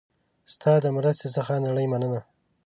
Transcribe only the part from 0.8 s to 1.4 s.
د مرستې